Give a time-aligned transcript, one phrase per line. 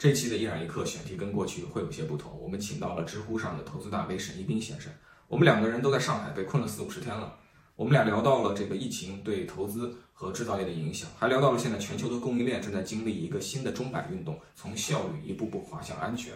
[0.00, 4.90] 这期的一染一刻选题跟过去会有些不同，我们请到了知乎上的投资大 V 沈一斌先生。
[5.28, 7.38] 我们两个人都在上海被困了四五十天了，
[7.76, 16.32] 我们俩聊到了这个疫情对投资和制造业的影响，还聊到了现在全球的供应链正在经历一个新的钟摆运动，从效率一步步滑向安全。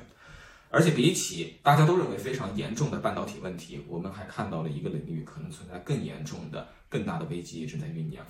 [0.69, 8.27] 而且比起大家都认为非常严重的半导体问题，我们还看到了一个领域可能存在更严重的、更大的危机正在酝酿。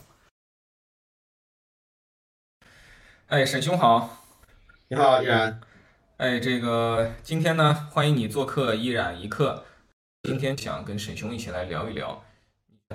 [3.27, 4.21] 哎，沈兄好。
[4.95, 5.61] 你好，依然。
[6.19, 9.65] 哎，这个今天呢，欢迎你做客依然一刻。
[10.23, 12.23] 今天想跟沈兄一起来聊一聊，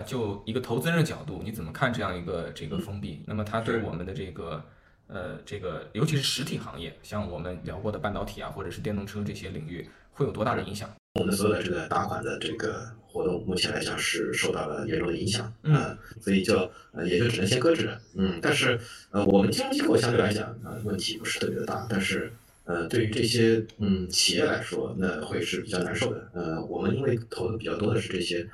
[0.06, 3.22] 就一个投资人的角度，你怎么看这样一个这个封闭？
[3.28, 4.64] 那么它对我们的这个
[5.08, 10.90] 呃这个，尤其是实体行业，像我们聊过的半导体啊，或者是电动车这些领域，会有多大的影响？
[11.20, 18.80] 我们所有的这个打款的这个活动，目前来讲是受到了严重的影响，嗯，所以就呃也就只能先搁置了，嗯，但是
[19.12, 22.32] 呃我们金融机构相对来讲啊问题不是特别的大，但是
[22.64, 28.48] 呃对于这些嗯企业来说，那会是比较难受的，呃我们因为投的比较多的是这些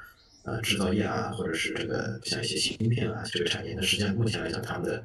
[0.44, 5.04] 呃制造业啊，或者是这个像一些芯片啊这个产业，那实际上目前来讲他们的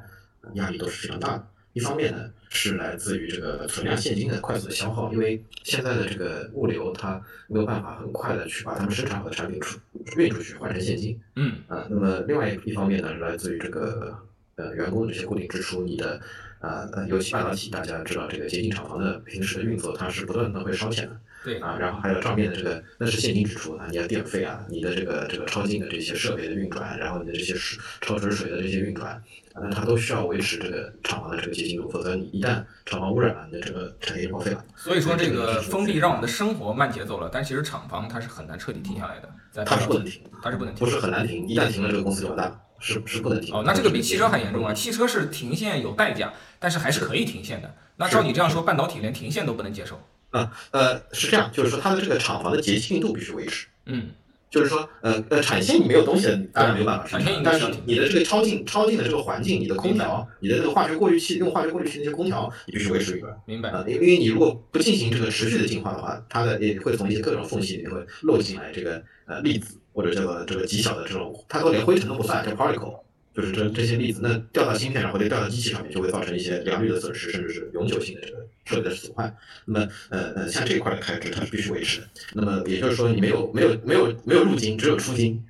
[0.54, 1.46] 压力都是非常大的。
[1.72, 9.78] 一方面呢，是来自于这个存量现金的快速的消耗，因为现在的这个物流它没有办法很快的去把他们生产好的产品出
[10.16, 11.20] 运出去换成现金。
[11.36, 14.18] 嗯啊，那么另外一方面呢，是来自于这个
[14.56, 16.20] 呃员工的这些固定支出，你的
[16.58, 21.16] 啊呃尤其半导体，大家知道这个结晶厂房的平时的运作，它是不断的会烧钱的。
[21.42, 29.22] 对啊，然后还有账面的这个那是现金支出啊，你的电费啊，你的这个这个超净的这些设备的运转，然后你的这些水超纯水的这些运转。
[29.52, 34.64] 那它都需要维持这个厂房的这个洁净度，否则你一旦厂房污染了，你的这个产业就报废了。
[34.76, 39.64] 所以说，这个封闭让我们的生活慢节奏了，但其实厂房它是很难彻底停下来的。
[39.64, 43.52] 它是不能停，它是不能停，不是很难停，一旦停了，这个公司就完蛋了，是是不能停。
[43.52, 44.72] 哦，那这个比汽车还严重啊！
[44.72, 47.74] 汽车是停线有代价，但是还是可以停线的。
[47.96, 50.00] 那照你这样说，半导体连停线都不能接受？
[50.30, 53.66] 啊，呃，是这样，就是说它的这个厂房的洁净度必须维持。
[53.86, 54.10] 嗯。
[54.50, 57.40] 就是说，呃呃，产线你没有东西的，当然没有办法生产。
[57.44, 63.32] 但是你的这个超净、超净的这个环境，你的空调、你的这个化学过滤器，用化学过滤器那些空调，你必须维持一个。
[63.46, 63.70] 明白。
[63.70, 72.98] 啊，因为你如果不进行这个持续的净化的话，它的也会从一些各种缝隙里面会漏进来这个呃粒子或者叫做这个极小的这种，它都连灰尘都不算，叫 particle。
[73.32, 79.34] 就是这这些粒子，那掉到芯片上或者掉到机器上面，就会造成一些良率的损失，甚至是永久性的这个设备的损坏。
[79.64, 82.06] 那么，呃呃，像这一块的开支，它是必须维持的。
[82.34, 85.44] 那么也就是说，你没有没有没有没有入金，只有出金，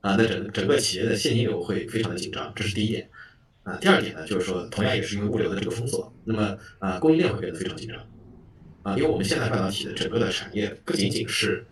[0.00, 3.08] 啊，那整整个企业的现金流会非常的紧张，这是第一点。
[3.62, 7.98] 啊，第二点呢，就是说，同样也是因为物流的这个封锁，那么啊，供应链会变得非常紧张。
[8.82, 11.64] 啊，因为我们现在半导体的整个的产业不仅仅是，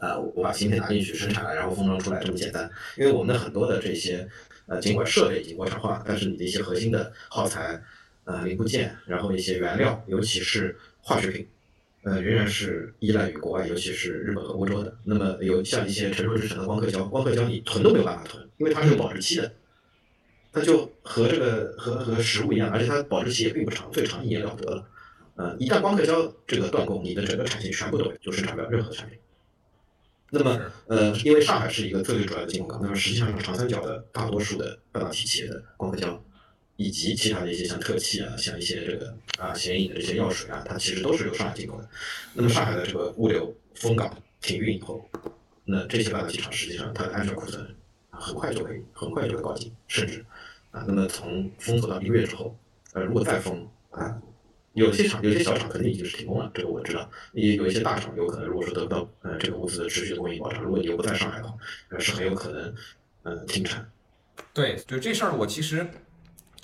[0.00, 4.28] 呃，我把芯片拿进去生产，然后封装出来这么简单，因为我们的很多的这些。
[4.66, 7.78] 呃，尽管设备已经国产化，但是你的一些核心的耗材、
[8.24, 11.46] 呃零部件，然后一些原料，尤其是化学品，
[12.02, 14.96] 呃，仍然是依赖于国外，尤其是日本和欧洲的。
[15.04, 19.52] 那么有像一些成熟制成的光刻胶，光刻胶你囤都没有办法囤，因为它是有保质期的，
[20.52, 24.88] 它就和这个和和食物一样，而且它保质期也并不长，最长一年了得了。
[25.36, 29.18] 呃，一旦光刻胶这个断供，你的整个产线全部都就生产不了任何产品。
[30.30, 36.24] 那么，呃，因为上海是一个最最主要的进口港，那么实际上长三角的大多数的半导体企业的光刻胶，
[36.76, 41.88] 以及其他的一些像特气啊，像一些这个啊显影的这些药水啊，它其实都是由上海进口的。
[42.34, 45.08] 那么上海的这个物流封港停运以后，
[45.64, 47.66] 那这些半导体厂实际上它的安全库存
[48.10, 50.24] 很快就会很快就会告急，甚至
[50.70, 52.56] 啊，那么从封锁到一个月之后，
[52.92, 54.20] 呃，如果再封啊。
[54.72, 57.08] 有些厂，有些小厂肯定已经是停工了，这个我知道。
[57.32, 61.56] 也有一些大厂有可能，如果说得不到呃这个物资的持续供应保障，如果你又不在上海的话，
[61.90, 62.74] 呃是很有可能
[63.22, 63.88] 呃停产。
[64.52, 65.86] 对，就这事儿，我其实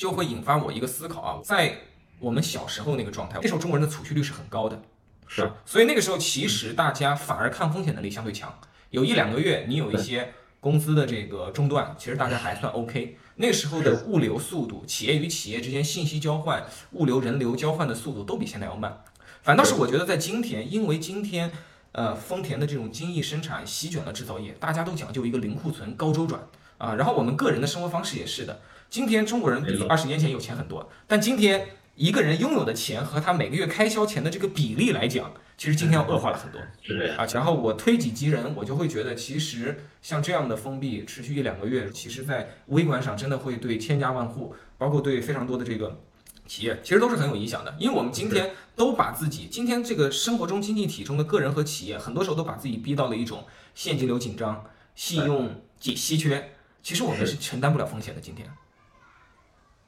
[0.01, 1.77] 就会引发我一个思考啊，在
[2.19, 4.81] 我们小时候那个状态，那时候中国人的储蓄率是很高的，
[5.29, 8.59] 是啊，所以那个时候其实大家反而抗风险能力相对强，
[8.89, 13.19] 有一两个月你有一些工资的这个中断，其实大家还算 OK。
[13.37, 19.05] 那时候的物流速度，企业与企业之间信息交换、物流人流交换的速度都比现在要慢。
[19.43, 21.53] 反倒是我觉得在今天，因为今天，
[21.93, 26.41] 呃，丰田的这种精益生产席卷了制造业，大家都讲究一个零库存、高周转
[26.79, 26.95] 啊。
[26.95, 28.63] 然后我们个人的生活方式也是的。
[28.91, 35.33] 今天中国人比二十年前有钱很多，但今天一个人拥有的钱和他每个月开销钱的这个比例来讲。
[35.57, 37.27] 其实今天要恶化了很多，是这样啊。
[37.35, 46.01] 然后我推己及人，我就会觉得，其实像这样的封闭持续一两个月，其实在微观上真的会对千家万户，包括对非常多的这个
[46.47, 47.73] 企业，其实都是很有影响的。
[47.79, 53.45] 因为我们今天都把自己，今天这个生活中经济体中的个人和企业，很多时候都把自己逼到了一种
[53.75, 54.65] 现金流紧张、
[54.97, 56.53] 信用紧稀缺。
[56.83, 58.21] 其实我们是承担不了风险的。
[58.23, 58.49] 今天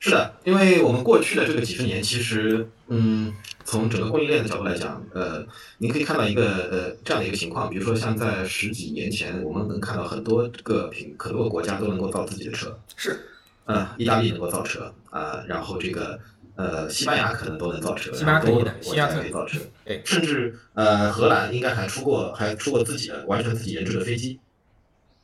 [0.05, 3.33] 是的，因为我们过去的这个几十年，其实，嗯，
[3.65, 5.47] 从整个供应链的角度来讲，呃，
[5.79, 13.17] 您可以看到一个呃这样的一个情况，比如说像在十几年前，我们能看到很多个品很多个国家都能够造自己的车，是，
[13.67, 16.19] 呃，意大利能够造车啊、然后这个
[16.57, 20.03] 呃西班牙可能都能造车，西班牙可以的然后多个国家西班牙可以造车，对。
[20.05, 24.41] 甚至呃荷兰应该还出过还出过自己的完全自己研制的飞机，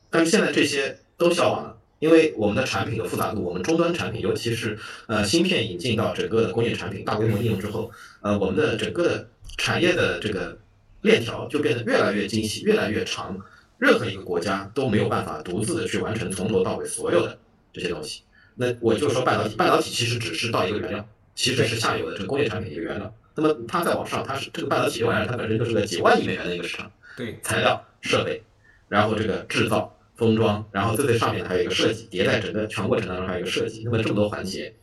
[0.09, 1.75] 但是现在这些都消亡了。
[1.99, 7.91] 因为我们的产品的复杂度，我们终端产品，尤其是呃芯片引进到整个的工业产品大规模应用之后，
[8.21, 10.57] 呃，我们的整个的产业的这个
[11.01, 13.37] 链条就变得越来越精细，越来越长。
[13.77, 17.37] 任何一个国家都没有办法独自的去完成从头到尾所有的
[17.71, 18.23] 这些东西。
[18.55, 23.15] 那我就说半导体，半导体其实只是到一个原料，其实是下游的这个工业产品的一个原料。
[23.35, 26.91] 那么它再往上，它是这个半导体这玩意儿，它本身就是个几万亿美元的一个市场。
[27.15, 28.43] 对，材料、设备，
[28.89, 33.83] 然后这个制造、封装，然后最最上面还有一个设计，迭代整个全过程当中还有一个设计。
[33.85, 34.75] 那么这么多环节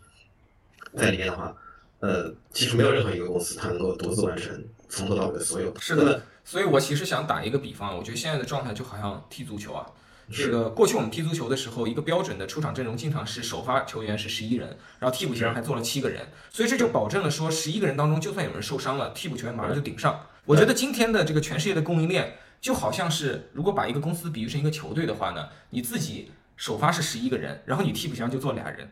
[0.96, 1.54] 在里面的话，
[2.00, 5.78] 呃，其实没有任何一个公司它能够独自完成从头到尾的所有。
[5.78, 9.86] 是的，所以我其实想打一个比方，我觉得现在的状态就好像踢足球啊。
[10.32, 20.26] 这个过去我们踢足球的时候，一个标准的出场阵容经常是首发球员是十一人，然后替补球员还坐了七个人，所以这就保证了说十一个人当中，就算有人受伤了，替补球员马上就顶上。
[20.44, 28.90] 我觉得今天的这个全世界的供应链就好像是，如果把一个公司比喻成一个球队的话呢，你自己首发是十一个人，然后你替补席上就坐俩人，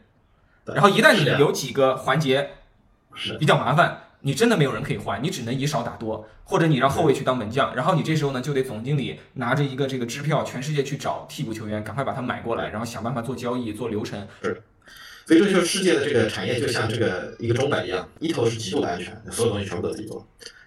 [0.67, 2.51] 然后一旦你有几个环节
[3.15, 3.37] 是。
[3.39, 14.27] 比较麻烦，你真的没有人可以换，你只能以少打多，或者你让后卫去当门将，然后你这时候呢就得总经理拿着一个这个支票，全世界去找替补球员，赶快把他买过来，然后想办法做交易、做流程。
[15.27, 20.23] 所以这就是世界的这个产业，就像这个一个钟摆一样，一头是极度的安全，所有东西全部都自己做；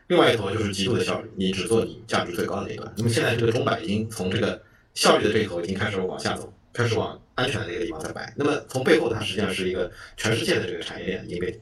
[0.08, 2.94] 另外一头就是极度的效率，你只做你价值最高的那一端。
[2.98, 4.62] 那么现在这个钟摆已经从这个
[4.94, 8.34] 效率的这一头已经开始往下走，开始往安全的那个地方在摆。
[8.36, 11.60] 那么从背后，它实际上是一个全世界的这个产业链已经被。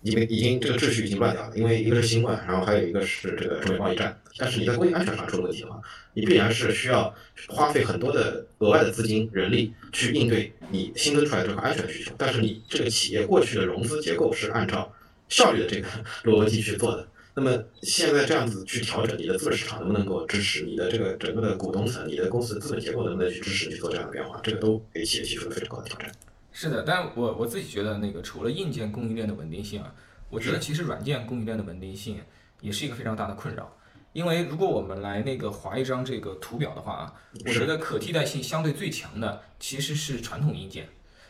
[0.00, 4.16] 已经已经这个秩序已经乱掉了，因为一个是新冠，然后还有一个是这个中美贸易战。
[4.36, 5.82] 但是你在工业安全上出了问题的话，
[6.14, 7.12] 你必然是需要
[7.48, 12.12] 花费很多的额外的资金、人力去应对你新增出来的这个安全需求。
[12.16, 14.88] 但是你这个企业过去的融资结构是按照
[15.28, 15.88] 效率的这个
[16.22, 17.08] 逻辑去做的。
[17.34, 26.10] 那么现在这样子去调整你的资本市场能不能够支持你的这个整个的股东层、你的公司的资本结构能不能去支持你去做这样的变化，这个都给企业提出了非常高的挑战。
[26.52, 29.94] 是的，但我我自己觉得那个除了硬件供应链的稳定性啊，
[30.28, 32.20] 我觉得其实软件供应链的稳定性
[32.60, 33.72] 也是一个非常大的困扰。
[34.12, 37.14] 因为如果我们来那个划一张这个图表的话啊，
[37.44, 40.88] 我觉得可替代性相对最强的其实是传统硬件。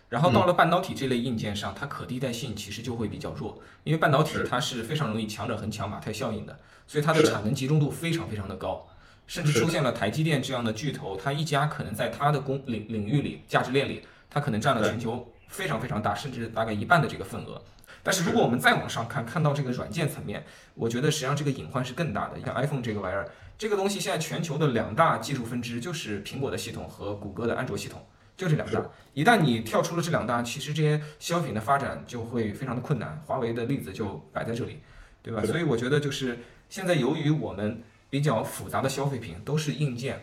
[0.08, 8.87] 然后到了半导体这类硬件上，它可替代性其实就会比较弱，因为半导体它是非常容易强者恒强、马太效应的，所以它的产能集中度非常非常的高，
[9.26, 17.62] 甚至出现了台积电这样的巨头，它一家可能在它的工领领域里、价值链里，它可能占了全球非常非常大，甚至大概一半的这个份额。
[18.02, 20.43] 但是如果我们再往上看，看到这个软件层面，
[20.75, 22.38] 我觉得实际上这个隐患是更大的。
[22.38, 28.06] 你看 iPhone 这个玩意儿，这个东西现在全球的两大技术分支就是苹果的系统和谷歌的安卓系统。
[28.38, 28.81] 就这两大，
[29.14, 33.20] 一旦你跳出了这两大，其实这些消费品的发展就会非常的困难。
[33.26, 34.79] 华为的例子就摆在这里，
[35.20, 35.43] 对吧？
[35.44, 36.38] 所以我觉得就是
[36.69, 40.23] 现在由于我们比较复杂的消费品都是硬件，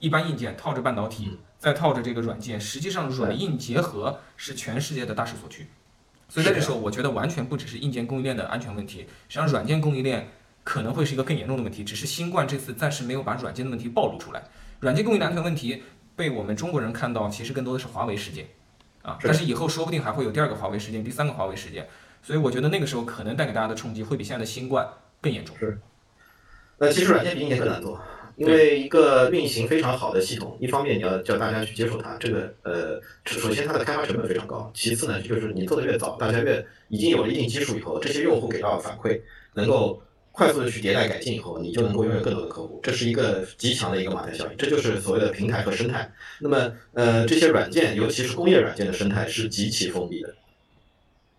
[0.00, 5.68] 一般硬件套着半导体，再套着这个软件，实际上软硬结合是全世界的大势所趋。
[6.28, 10.26] 所以在这时候，我觉得完全不只是硬件供应链的安全问题，实际上软件供应链
[10.64, 11.84] 可能会是一个更严重的问题。
[11.84, 14.42] 只是新冠这次暂时没有把软件的问题暴露出来，
[14.80, 15.84] 软件供应链安全问题。
[16.16, 18.46] 被我们中国人看到，其实更多的是华为事件，
[19.02, 21.86] 啊，但是以后说不定还会有第二个华为事件，第三个华为事件，
[22.22, 24.88] 所以我觉得那个时候可能带给大家的冲击会比现在的新冠
[25.20, 25.54] 更严重。
[25.58, 25.78] 是，
[26.78, 28.00] 那其实软件比硬件更难做，
[28.36, 39.20] 因为一个运行非常好的系统，一方面你要叫大家去接受它，这个呃，首先它的开发成本非常高，其次呢就是你做的越早，大家越已经有了一定基础以后，这些用户给到反馈
[39.52, 40.02] 能够。
[40.36, 46.12] 快速的去迭代改进以后，你就能够拥有更多的客户，这是一个极强的一个马太效应，这就是所谓的平台和生态。
[46.40, 50.34] 那么，呃，这些软件，尤其是工业软件的生态是极其封闭的。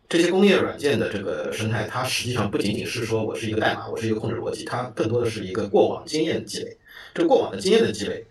[0.09, 6.75] 这些工业软件的这个生态，它实际上不仅仅是说我是一个代码，我是一个控制逻辑，它更多的是一个过往经验的积累。
[7.13, 8.25] 这过往的经验的积累，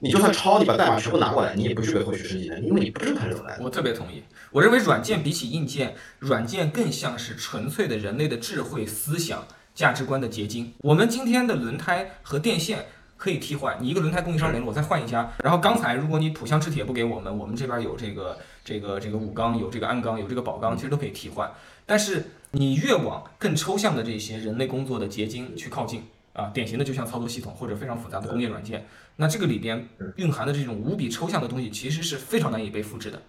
[0.00, 3.62] 你就算抄，你把代码全部拿过来，你也不具备后续升级能力，因为你不知道它是怎么来的。
[3.62, 9.46] 我特别同意，我认为软件比起硬件，软件更像是纯粹的人类的智慧思想。
[9.74, 10.72] 价值观的结晶。
[10.78, 15.32] 我们今天的轮胎和电线可以替换，你一个轮胎供应商没了，我再换一家。
[15.42, 21.50] 然后刚才，如果你浦项制铁不给我们，我们这边有这个这个这个武钢，有这个鞍钢，有这个宝钢，其实都可以替换。
[21.86, 26.02] 但是你越往更抽象的这些人类工作的结晶去靠近
[26.32, 33.20] 啊，典型的就像操作系统或者非常复杂的工业软件，那这个里边蕴含的这种无比抽象的东西，其实是非常难以被复制的。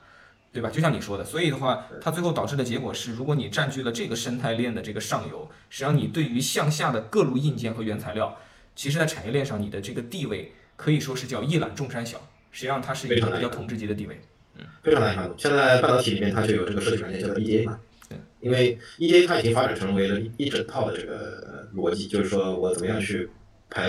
[0.56, 0.70] 对吧？
[0.70, 8.38] 就像你说的，所以的话，它最后导致的结果是，如果你占据了这个生态链的这个上游，实际上你对于向下的各路硬件和原材料，
[8.74, 12.18] 其实在产业链上你的这个地位可以说是叫一览众山小，
[12.52, 14.16] 实际上它是一个比较统治级的地位。
[14.58, 15.36] 嗯非常难以撼动。
[15.38, 23.32] 现在半导体里面它就有这个设计软件叫做 EDA 嘛，对，因为 EDA 它已经发展成为了一一整套的这个逻辑，就是说我怎么样去排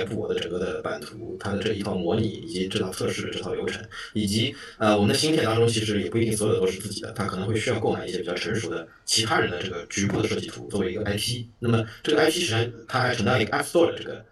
[0.04, 11.44] 布我的整个的版图，它的这一套模拟以及这套测试这套流程，以及呃我们的芯片当中其实也不一定所有的都是自己的，它可能会需要购买一些比较成熟的其他人的这个局部的设计图作为一个 IP。
[11.60, 14.24] 那么这个 IP 实际上它还承担一个 App Store 的这个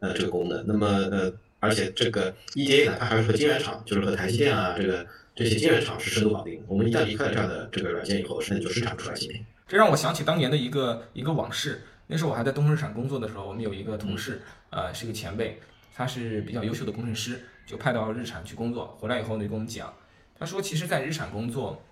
[0.00, 0.64] 呃这个功能。
[0.66, 5.06] 那么呃而且这个 EDA 呢，它还是和晶圆厂，就是和台积电啊这个。
[5.38, 6.64] 这些晶圆厂是深度绑定。
[6.66, 9.44] 我们一旦离开了这样的这个软件以后，甚至就生产不出来芯片。
[9.68, 11.82] 这让我想起当年的一个一个往事。
[12.06, 14.40] 那时候我还在东风日产工作的时候，我们有一个同事，
[14.76, 15.58] 呃，是一个前辈，
[15.94, 18.94] 他是比较优秀的工程师，就派到日产去工作。
[19.00, 19.90] 回来以后呢，就跟我们讲，
[20.38, 21.82] 他说，其实，在日产工作，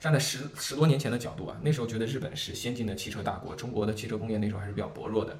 [0.00, 5.38] 站在十十多年前的角度啊，那时候觉得日本是先进的汽车大国，中国的汽车工业那时候还是比较薄弱的，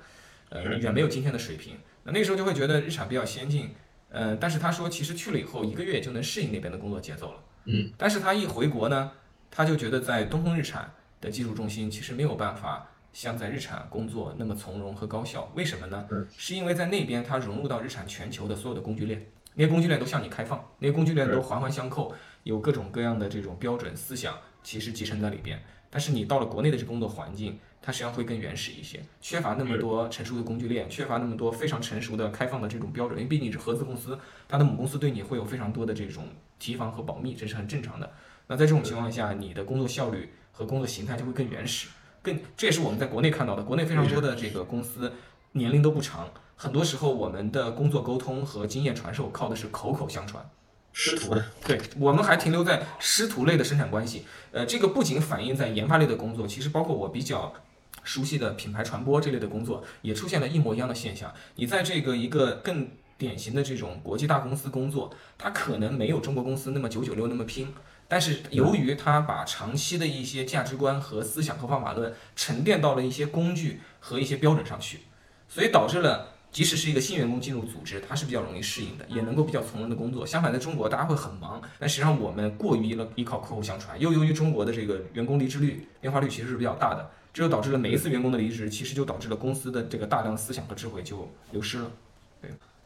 [0.50, 1.78] 呃，远没有今天的水平。
[2.04, 3.70] 那那时候就会觉得日产比较先进，
[4.10, 7.42] 呃，但是他说，其实去了以后，一个月就能适应那边的工作节奏了。
[7.64, 9.10] 嗯，但是他一回国呢，
[9.50, 15.50] 他就觉得在东风日产的技术中心其实没有办法像在日产工作那么从容和高效。
[15.54, 16.06] 为什么呢？
[16.36, 22.14] 是因为在那边它融入到日产全球的所有的工具链，那些工具链都向你开放，那些工具链都环环相扣，
[22.44, 25.60] 有各种各样的这种标准思想，其实集成在里边。
[25.90, 33.18] 但是你到了国内的这工作环境，它实际上会更原始一些，缺乏那么多成熟的工具链，缺乏那么多非常成熟的开放的这种标准。
[33.18, 36.24] 因为毕竟是合资公司，它的母公司对你会有非常多的这种。
[36.60, 38.12] 提防和保密，这是很正常的。
[38.46, 41.88] 那在这种情况下，你的工作效率和工作形态就会更原始，
[42.22, 43.62] 更这也是我们在国内看到的。
[43.62, 45.12] 国内非常多的这个公司
[45.52, 50.48] 年龄都不长，很多时候我们的工作沟通和经验传授靠的是口口相传，
[50.92, 51.44] 师徒的。
[51.66, 54.24] 对我们还停留在师徒类的生产关系。
[54.52, 57.52] 呃，这个不仅反映在研发类的工作，其实包括我比较
[58.02, 61.32] 熟悉的品牌传播这类的工作，也出现了一模一样的现象。
[61.56, 62.88] 你在这个一个更
[63.20, 67.68] 典型的这种国际大公司工作，他可能没有中国公司那么九九六那么拼，
[68.08, 75.00] 但是由于他把长期的一些价值观和思想和方法论沉淀到了一些工具和一些标准上去，
[75.46, 80.26] 所以导致了即使是一个新员工进入组织，他是比较容易适应的，也能够比较从容的工作。
[80.26, 91.90] 相反，在中国大家会很忙，但实际上我们过于依了依靠客户相传，又由于中国的这个员工离职率变化率其实是比较大的，这就导致了每一次员工的离职，其实就导致了公司的这个大量思想和智慧就流失了。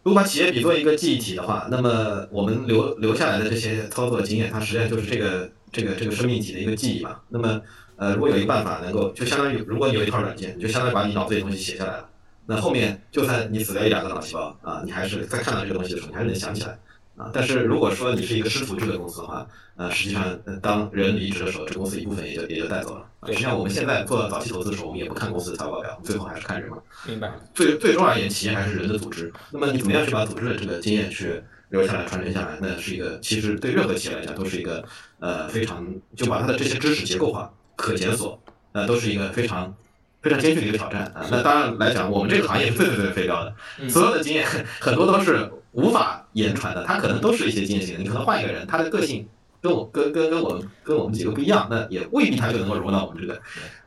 [0.04, 7.16] 如果把企业比作一个记忆体的话，那么我们留留下来的这些操作经验，它实际上就是这个这个这个生命体的一个记忆嘛。
[7.30, 7.58] 那么，
[7.96, 12.08] 呃，如果有一个办法能够，就相当于如果你有一套软件，就相当于把你脑子里的东西写下来了。
[12.44, 16.78] 那后面就算你死掉一两个脑细胞啊，你还是在看到这个东西的时候，你还是能想起来。
[17.16, 20.24] 啊，但是如果说你是一个师徒制的公司的话，呃，实际上
[20.60, 23.06] 当人离职的时候，这公司一部分也就也就带走了。
[23.26, 26.78] 实际上我们现在做早期投资的时候，我们也不看公司的财务报表，最后还是看人嘛。
[27.06, 27.32] 明白。
[27.54, 29.32] 最最终而言，企业还是人的组织。
[29.52, 32.58] 那么你怎么样去把组织的这个经验去留下来、传承下来？
[32.60, 34.84] 那是一个其实对任何企业来讲都是一个
[35.20, 38.40] 呃非常就把它的这些知识结构化、可检索，
[38.72, 39.72] 呃，都是一个非常
[40.20, 41.24] 非常艰巨的一个挑战啊。
[41.30, 43.54] 那当然来讲，我们这个行业是最最最非标的，
[43.88, 44.44] 所有的经验
[44.80, 45.48] 很多都是。
[45.74, 48.02] 无法言传的，他可能都是一些经验性的。
[48.02, 49.28] 你可能换一个人，他的个性
[49.60, 53.40] 跟我跟跟跟我跟我们几个不一样，那也未必他就能够融到我们这个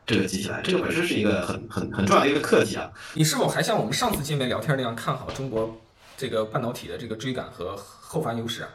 [0.06, 0.60] 这个机器来。
[0.62, 2.90] 这个本身是一个很很很重要的一个课题啊。
[3.14, 5.80] 你是否还像我们上次见面聊天那样看好中国
[6.16, 8.68] 这个半导体的这个追赶和后发优势啊？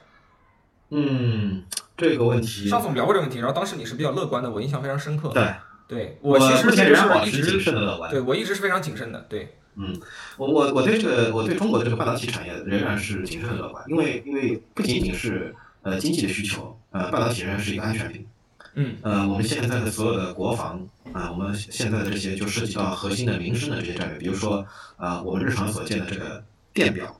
[0.89, 1.63] 嗯，
[1.97, 5.29] 这个问题上次我们聊过这个问题，然后当时你是比较乐观的，我印象非常深刻。
[5.29, 5.53] 对，
[5.87, 8.09] 对我其实是一直谨慎的乐观。
[8.09, 9.57] 对我一直是非常谨慎的，对。
[9.75, 9.99] 嗯，
[10.37, 18.25] 我我我对这个我对中国的这个半导体产业仍然是谨慎乐观，因为因为不仅仅是呃经济的需求，呃半导体仍然是一个安全品。
[18.75, 24.65] 嗯，呃我们现在的所有的国防啊，我们现在的这些就涉及到核心的民生的这些战略，比如说
[24.97, 27.19] 啊我们日常所见的这个电表、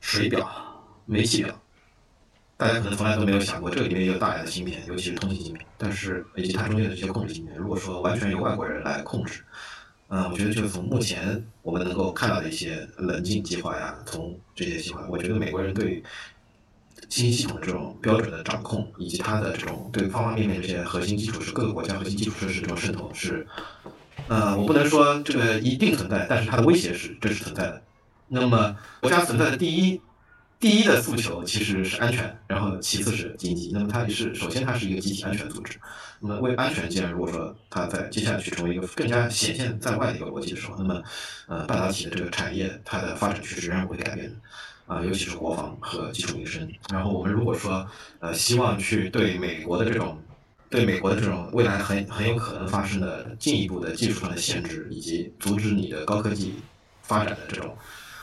[0.00, 0.48] 水表、
[1.06, 1.60] 煤气表，
[2.56, 9.44] 大家可能从来都没有想过这个里面有大量的芯片，尤其是通信芯片，但是以及它中间的这些控制芯片，如果说完全由外国人来控制。
[10.14, 16.00] 嗯，我觉得就从目前我们能够看到的一些冷静计划呀，从这些计划，我觉得美国人对
[17.08, 23.44] 信息系统的这种标准的掌控，以及它的这种对方方面面这些核心基础是各个国家核心基础设施这种渗透是，
[24.28, 27.82] 呃，我不能说这个一定存在，但是它的威胁是真实存在的。
[28.28, 30.00] 那么国家存在的第一。
[30.64, 33.70] 第一的诉求其实是安全，然后其次是经济。
[33.74, 35.78] 那么它是首先它是一个集体安全组织。
[36.20, 41.02] 那么为安全，既然如果说它在接下去成为一个更加显现在外的一个逻辑的时候，那么
[41.48, 44.36] 呃半导体的这个产业它的发展趋势仍然会改变的
[44.86, 46.66] 啊，尤其是国防和基础民生。
[46.90, 47.86] 然后我们如果说
[48.20, 50.18] 呃希望去对美国的这种。
[50.70, 56.54] 对美国的这种未来很很有可能发生的进一步的技术上的限制，以及阻止你的高科技
[57.02, 57.76] 发展的这种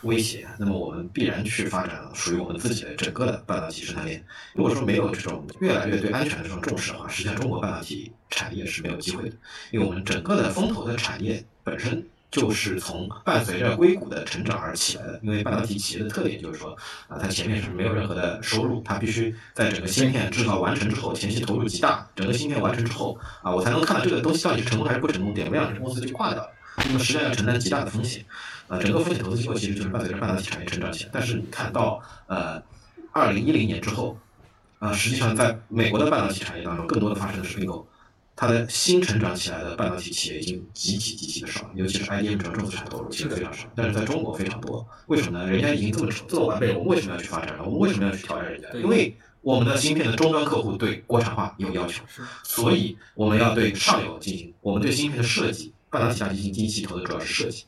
[0.03, 4.23] 威胁，那么我们必然去发展属于我们自己的整个的半导体生态链。
[4.53, 9.35] 如果说没有这种越来越对安全的这种重视的话，实际上中国半导体产业是没有机会的，
[9.71, 12.05] 因为我们整个的风投的产业本身。
[12.31, 16.71] 就是从伴随着硅谷的成长而起来的，因为半导体企业的特点就是说，
[17.09, 26.49] 啊，它前面是没有任何的收入，它必须在整个芯片制造完成之后，前期投入极大，整个芯片完成之后，啊，我才能看到这个东西到底是成功还是不成功，点不亮，这公司就挂掉了。
[26.77, 28.23] 那么实际上要承担极大的风险，
[28.69, 31.09] 啊，整个风险投资机构其实就是伴随着半导体产业成长起来。
[31.11, 32.63] 但是你看到，呃，
[33.11, 34.17] 二零一零年之后，
[34.79, 37.85] 啊，实际上在美国的半导体产业当中，更多的发生的是并购。
[38.35, 44.87] 它的新成长起来的半导体企业已经极其极其的少，尤其是 IDM 这种重资产投入其实非常少，但是在中国非常多。
[45.07, 45.51] 为什么呢？
[45.51, 47.63] 人家已经这么这么完备，我们为什么要去发展呢？
[47.63, 48.67] 我们为什么要去挑战人家？
[48.73, 52.03] 因为我们的芯片的终端客户对国产化有要求，
[52.43, 57.65] 所以我们要对上游进行，我们对芯片的设计，半导体大基金第一期投的主要是设计，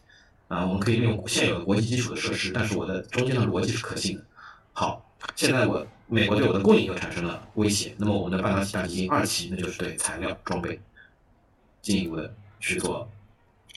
[0.47, 4.23] 啊，我们可以利用现有的国际基础的设施，但是我的中间的逻辑是可信的。
[4.71, 5.05] 好，
[5.35, 5.85] 现在我。
[6.13, 10.79] 美国对我的供应又产生了威胁，那么我们的半导体大基金二期，那就是对材料装备
[11.81, 13.09] 进一步的去做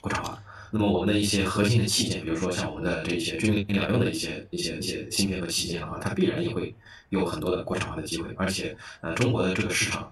[0.01, 0.39] 国产化。
[0.69, 6.75] 那么我们的一些核心的器件，比如说像我们的这些军民两用的一些一些一些芯片和器件的话，它必然也会
[7.09, 8.31] 有很多的国产化的机会。
[8.37, 10.11] 而且，呃，中国的这个市场，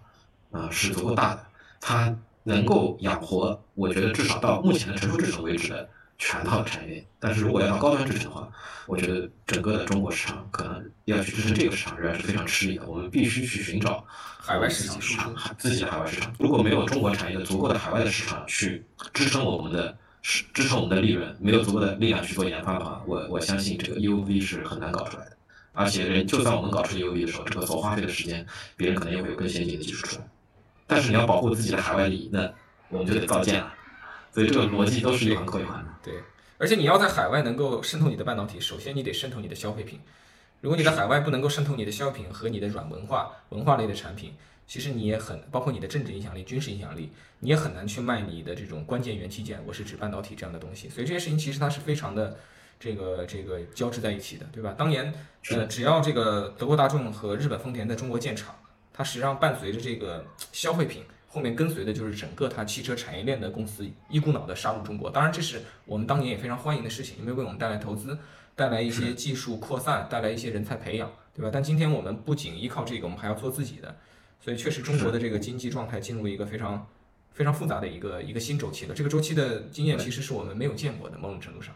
[0.49, 1.45] 呃，是足够大的，
[1.79, 5.87] 它能够养活，我觉得至少到目前的成熟制程为止的。
[6.17, 8.49] 全套产业链，但是如果要到高端制程的话，
[8.87, 12.85] 我觉得整个的中国市场可能要去支撑这个市场仍然是非常吃力的。
[12.85, 14.05] 我们必须去寻找
[14.39, 16.33] 海外市场，自己的海外市场。
[16.39, 25.31] 如果没有中国产业的足够的海外的市场去支撑我们的支支撑我们的利润，没有足够的力量去做研发的话，我我相信这个 EUV 是很难搞出来的。
[25.73, 28.45] 而且人就算我们搞出 EUV 的时候，这个所花费的时间，
[28.77, 30.25] 别人可能也会有更先进的技术出来。
[30.87, 32.49] 但是你要保护自己的海外利益，那
[32.87, 33.73] 我们就得造舰了。
[34.31, 35.91] 所以这个逻辑都是一环扣一环的。
[36.05, 36.13] 对，
[36.59, 39.99] 而且你要在海外能够渗透你的半导体，首先你得渗透你的消费品。
[40.61, 44.33] 如果你在海外不能够渗透你的消费品和你的软文化、文化类的产品，
[44.67, 49.59] 其实你也很包括你的政治影响力、军事影响力，你也很难去卖你的这种关键元器件。
[49.65, 50.87] 我是指半导体这样的东西。
[50.87, 52.37] 所以这些事情其实它是非常的
[52.79, 54.73] 这个这个交织在一起的，对吧？
[54.77, 55.13] 当年
[55.49, 58.55] 呃，只要这个德国大众和日本丰田在中国建厂，
[58.93, 61.03] 它实际上伴随着这个消费品。
[61.35, 68.17] 后面跟随的就是整个它汽车产业链的公司一股脑的杀入中国，当然这是我们当年也非常欢迎的事情，因为为我们带来投资，
[68.55, 71.49] 带来一些技术扩散，带来一些人才培养，对吧？
[71.51, 73.93] 但今天我们不仅依靠这个，我们还要做自己的，
[74.39, 76.87] 所以确实中国的这个经济状态进入一个非常
[77.33, 78.95] 非常复杂的一个一个新周期了。
[78.95, 81.75] 这个周期的经验其实是我们没有见过的，某种程度上，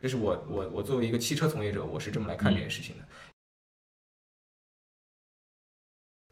[0.00, 3.02] 这是我我我作为一个汽车从业者，我是这么来看这件事情的。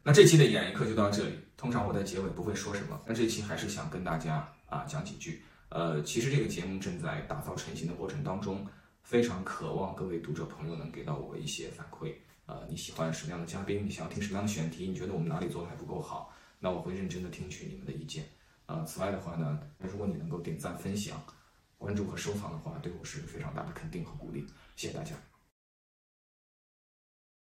[0.03, 1.31] 那这期的一言一刻就到这里。
[1.59, 5.43] 通常我在结尾不会说什么，但这期还是想跟大家啊讲几句。
[5.67, 8.65] 呃，其实这个节目正在打造成型的过程当中，
[9.03, 12.13] 非常渴望各位读者朋友能给到我一些反馈。
[12.45, 13.85] 呃，你喜欢什么样的嘉宾？
[13.85, 14.87] 你想要听什么样的选题？
[14.87, 16.33] 你觉得我们哪里做的还不够好？
[16.59, 18.23] 那我会认真的听取你们的意见。
[18.65, 21.21] 呃，此外的话呢，如果你能够点赞、分享、
[21.77, 24.47] 关注和收藏的话，对我是非常大的肯定和鼓励。
[24.77, 25.28] 谢谢大家。